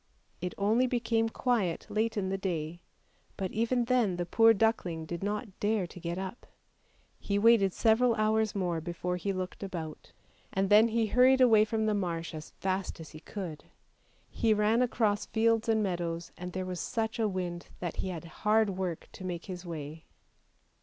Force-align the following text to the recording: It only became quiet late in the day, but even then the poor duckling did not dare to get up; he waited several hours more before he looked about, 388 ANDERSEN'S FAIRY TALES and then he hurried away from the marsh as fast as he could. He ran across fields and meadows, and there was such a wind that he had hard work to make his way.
It 0.41 0.55
only 0.57 0.87
became 0.87 1.29
quiet 1.29 1.85
late 1.87 2.17
in 2.17 2.29
the 2.29 2.37
day, 2.39 2.81
but 3.37 3.51
even 3.51 3.85
then 3.85 4.15
the 4.15 4.25
poor 4.25 4.51
duckling 4.51 5.05
did 5.05 5.21
not 5.21 5.59
dare 5.59 5.85
to 5.85 5.99
get 5.99 6.17
up; 6.17 6.47
he 7.19 7.37
waited 7.37 7.71
several 7.71 8.15
hours 8.15 8.55
more 8.55 8.81
before 8.81 9.17
he 9.17 9.31
looked 9.31 9.61
about, 9.61 10.11
388 10.55 10.57
ANDERSEN'S 10.57 10.69
FAIRY 10.71 10.87
TALES 10.87 10.87
and 10.87 10.87
then 10.87 10.87
he 10.87 11.05
hurried 11.05 11.39
away 11.41 11.65
from 11.65 11.85
the 11.85 11.93
marsh 11.93 12.33
as 12.33 12.49
fast 12.49 12.99
as 12.99 13.11
he 13.11 13.19
could. 13.19 13.65
He 14.31 14.53
ran 14.55 14.81
across 14.81 15.27
fields 15.27 15.69
and 15.69 15.83
meadows, 15.83 16.31
and 16.35 16.53
there 16.53 16.65
was 16.65 16.79
such 16.79 17.19
a 17.19 17.27
wind 17.29 17.67
that 17.79 17.97
he 17.97 18.07
had 18.09 18.25
hard 18.41 18.71
work 18.71 19.07
to 19.11 19.23
make 19.23 19.45
his 19.45 19.67
way. 19.67 20.05